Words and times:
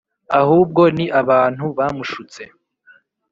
ahubwo 0.39 0.81
ni 0.95 1.05
abantu 1.21 1.65
bamushutse. 1.77 2.41